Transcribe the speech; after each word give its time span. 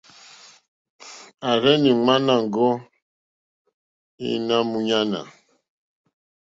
À 1.49 1.51
rzɛ́nɛ̀ 1.61 1.93
ŋmánà 1.99 2.33
ŋɡó 2.45 2.67
ǃéní 4.17 4.55
múɲánà,. 4.71 5.19